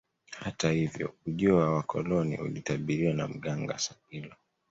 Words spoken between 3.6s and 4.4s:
Sakilo